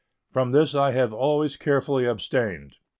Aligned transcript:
From 0.31 0.49
this 0.49 0.73
I 0.73 0.93
have 0.93 1.13
always 1.13 1.55
carefully 1.57 2.05
abstained. 2.05 2.77